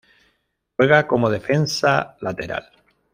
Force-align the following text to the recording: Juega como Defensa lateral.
Juega 0.77 1.05
como 1.05 1.29
Defensa 1.29 2.17
lateral. 2.21 2.71